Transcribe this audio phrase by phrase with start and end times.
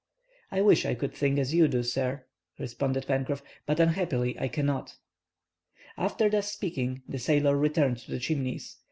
[0.49, 2.25] "I wish I could think as you do, sir,"
[2.57, 4.95] responded Pencroff, "but, unhappily, I cannot."
[5.95, 8.77] After thus speaking the sailor returned to the Chimneys.